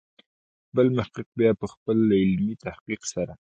[0.75, 3.33] بل محقق بیا په خپل علمي تحقیق سره.